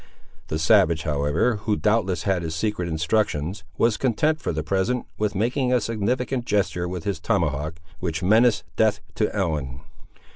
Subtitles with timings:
[0.47, 5.35] The savage, however, who doubtless had his secret instructions, was content, for the present, with
[5.35, 9.81] making a significant gesture with his tomahawk, which menaced death to Ellen.